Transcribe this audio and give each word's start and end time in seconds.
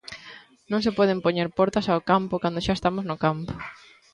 Non 0.71 0.83
se 0.85 0.95
poden 0.99 1.19
poñer 1.25 1.47
portas 1.57 1.85
ao 1.87 2.05
campo 2.11 2.35
cando 2.43 2.63
xa 2.65 2.73
estamos 2.75 3.03
no 3.07 3.17
campo. 3.25 3.53